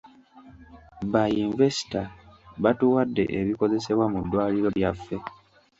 [1.11, 2.01] Ba yinvesita
[2.63, 5.17] batuwadde ebikozesebwa mu ddwaliro lyaffe.